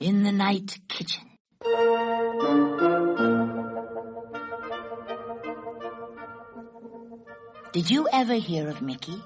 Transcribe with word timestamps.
in 0.00 0.22
the 0.22 0.32
night 0.32 0.78
kitchen. 0.88 1.22
Did 7.72 7.90
you 7.90 8.08
ever 8.10 8.34
hear 8.34 8.68
of 8.68 8.80
Mickey? 8.80 9.22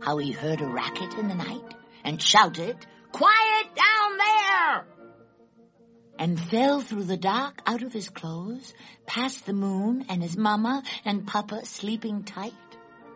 How 0.00 0.16
he 0.16 0.32
heard 0.32 0.62
a 0.62 0.66
racket 0.66 1.12
in 1.18 1.28
the 1.28 1.34
night 1.34 1.74
and 2.02 2.20
shouted, 2.20 2.76
Quiet 3.12 3.66
down 3.76 4.16
there! 4.16 4.86
And 6.18 6.40
fell 6.40 6.80
through 6.80 7.04
the 7.04 7.18
dark 7.18 7.60
out 7.66 7.82
of 7.82 7.92
his 7.92 8.08
clothes, 8.08 8.72
past 9.06 9.44
the 9.44 9.52
moon 9.52 10.06
and 10.08 10.22
his 10.22 10.36
mama 10.36 10.82
and 11.04 11.26
papa 11.26 11.66
sleeping 11.66 12.24
tight, 12.24 12.54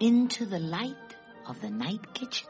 into 0.01 0.45
the 0.45 0.61
light 0.61 0.95
of 1.47 1.63
the 1.63 1.71
night 1.71 2.13
kitchen. 2.13 2.49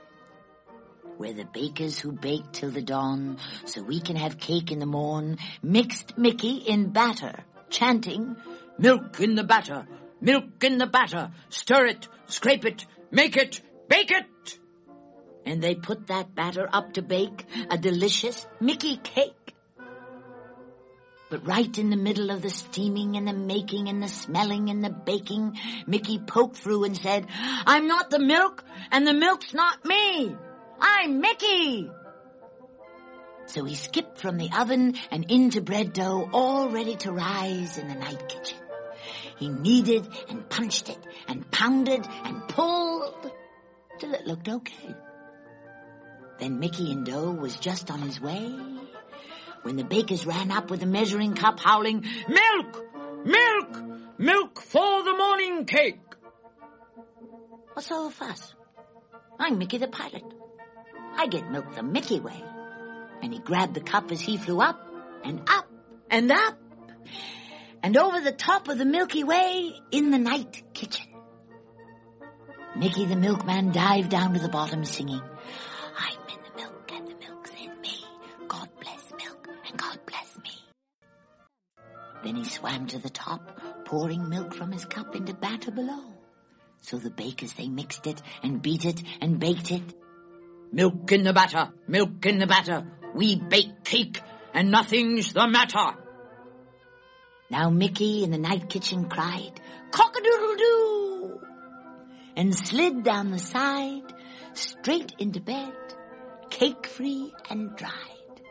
Where 1.17 1.33
the 1.33 1.45
bakers 1.45 1.99
who 1.99 2.13
bake 2.13 2.53
till 2.53 2.71
the 2.71 2.83
dawn, 2.83 3.39
so 3.65 3.83
we 3.83 4.01
can 4.01 4.17
have 4.17 4.39
cake 4.39 4.73
in 4.73 4.79
the 4.79 4.87
morn, 4.87 5.39
mixed 5.63 6.19
Mickey 6.19 6.57
in 6.57 6.91
batter, 6.91 7.45
chanting, 7.71 8.37
Milk 8.77 9.21
in 9.21 9.37
the 9.37 9.45
batter, 9.45 9.87
milk 10.21 10.65
in 10.65 10.79
the 10.79 10.87
batter, 10.87 11.31
stir 11.49 11.87
it, 11.87 12.09
scrape 12.27 12.65
it, 12.65 12.85
make 13.13 13.37
it, 13.37 13.61
bake 13.89 14.11
it! 14.11 14.59
And 15.47 15.63
they 15.63 15.77
put 15.77 16.09
that 16.09 16.35
batter 16.35 16.69
up 16.73 16.95
to 16.95 17.03
bake 17.03 17.47
a 17.71 17.79
delicious 17.79 18.47
Mickey 18.61 18.97
cake. 18.97 19.55
But 21.31 21.47
right 21.47 21.79
in 21.79 21.91
the 21.91 21.97
middle 21.97 22.31
of 22.31 22.43
the 22.43 22.51
steaming 22.51 23.17
and 23.17 23.29
the 23.29 23.33
making 23.33 23.89
and 23.89 24.03
the 24.03 24.09
smelling 24.09 24.71
and 24.71 24.83
the 24.83 24.91
baking, 24.91 25.57
Mickey 25.87 26.19
poked 26.19 26.57
through 26.57 26.85
and 26.85 26.97
said, 26.97 27.27
I'm 27.67 27.87
not 27.87 28.11
the 28.11 28.19
milk 28.19 28.65
and 28.91 29.07
the 29.07 29.15
milk's 29.15 29.55
not 29.55 29.85
me. 29.85 30.37
I'm 30.81 31.21
Mickey. 31.21 31.91
So 33.47 33.65
he 33.65 33.75
skipped 33.75 34.19
from 34.19 34.39
the 34.39 34.51
oven 34.57 34.95
and 35.11 35.31
into 35.31 35.61
bread 35.61 35.93
dough 35.93 36.29
all 36.33 36.71
ready 36.71 36.97
to 36.97 37.13
rise 37.13 37.79
in 37.79 37.89
the 37.89 37.95
night 37.95 38.29
kitchen. 38.29 38.59
He 39.39 39.49
kneaded 39.49 40.09
and 40.29 40.49
punched 40.49 40.89
it 40.89 40.99
and 41.29 41.51
pounded 41.51 42.07
and 42.25 42.49
pulled 42.49 43.31
till 43.99 44.15
it 44.15 44.27
looked 44.27 44.49
okay. 44.49 44.95
Then 46.39 46.59
Mickey 46.59 46.91
and 46.91 47.05
dough 47.05 47.31
was 47.31 47.57
just 47.57 47.91
on 47.91 48.01
his 48.01 48.21
way 48.21 48.55
when 49.63 49.77
the 49.77 49.85
bakers 49.85 50.27
ran 50.27 50.51
up 50.51 50.71
with 50.71 50.83
a 50.83 50.87
measuring 50.87 51.35
cup 51.35 51.59
howling, 51.59 52.05
Milk! 52.29 52.87
Milk! 53.25 53.83
Milk 54.19 54.61
for 54.61 55.03
the 55.03 55.15
morning 55.17 55.65
cake! 55.65 56.01
What's 57.73 57.91
all 57.91 58.09
the 58.09 58.15
fuss? 58.15 58.55
I'm 59.39 59.59
Mickey 59.59 59.79
the 59.79 59.89
pilot. 59.89 60.23
I 61.17 61.27
get 61.27 61.51
milk 61.51 61.75
the 61.75 61.83
Mickey 61.83 62.21
way. 62.21 62.43
And 63.23 63.33
he 63.33 63.39
grabbed 63.39 63.75
the 63.75 63.81
cup 63.81 64.11
as 64.11 64.21
he 64.21 64.37
flew 64.37 64.61
up 64.61 64.81
and 65.25 65.41
up 65.49 65.67
and 66.11 66.31
up 66.31 66.59
and 67.83 67.97
over 67.97 68.21
the 68.21 68.33
top 68.33 68.69
of 68.69 68.79
the 68.79 68.85
Milky 68.85 69.25
Way 69.25 69.75
in 69.91 70.11
the 70.11 70.19
night 70.19 70.63
kitchen. 70.73 71.07
Mickey 72.77 73.05
the 73.05 73.15
milkman 73.15 73.73
dived 73.73 74.09
down 74.09 74.33
to 74.35 74.41
the 74.41 74.49
bottom 74.49 74.85
singing, 74.85 75.21
I'm 75.99 76.19
in 76.29 76.39
the 76.43 76.63
milk 76.63 76.91
and 76.93 77.07
the 77.07 77.15
milk's 77.15 77.51
in 77.63 77.81
me. 77.81 78.05
God 78.49 78.69
bless 78.81 79.11
milk 79.11 79.49
and 79.69 79.79
God 79.79 79.99
bless 80.07 80.39
me. 80.43 80.51
Then 82.25 82.37
he 82.37 82.45
swam 82.45 82.87
to 82.87 82.99
the 82.99 83.11
top, 83.11 83.61
pouring 83.85 84.29
milk 84.29 84.55
from 84.55 84.73
his 84.73 84.87
cup 84.87 85.15
into 85.15 85.35
batter 85.35 85.71
below. 85.71 86.05
So 86.81 86.97
the 86.97 87.11
bakers 87.11 87.53
they 87.53 87.69
mixed 87.69 88.07
it 88.07 88.21
and 88.43 88.61
beat 88.61 88.85
it 88.85 89.03
and 89.21 89.39
baked 89.39 89.71
it. 89.71 89.83
Milk 90.75 91.13
in 91.13 91.23
the 91.23 91.33
batter, 91.33 91.73
milk 91.87 92.27
in 92.27 92.39
the 92.39 92.49
batter. 92.49 92.85
We 93.15 93.37
bake 93.37 93.85
cake 93.85 94.21
and 94.53 94.73
nothing's 94.73 95.33
the 95.33 95.47
matter. 95.47 95.97
Now 97.49 97.71
Mickey 97.71 98.25
in 98.25 98.33
the 98.33 98.39
night 98.39 98.69
kitchen 98.69 99.09
cried, 99.09 99.61
cock-a-doodle-doo, 99.93 101.41
and 102.35 102.53
slid 102.53 103.05
down 103.05 103.31
the 103.31 103.39
side, 103.39 104.03
straight 104.55 105.13
into 105.21 105.39
bed, 105.39 105.75
cake-free 106.51 107.33
and 107.49 107.77
dried. 107.77 108.43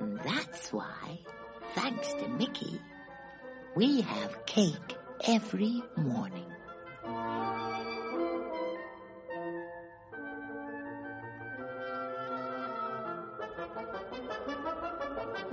And 0.00 0.18
that's 0.24 0.72
why, 0.72 1.18
thanks 1.74 2.10
to 2.14 2.28
Mickey, 2.28 2.80
we 3.76 4.00
have 4.00 4.46
cake 4.46 4.96
every 5.26 5.82
morning. 5.98 6.53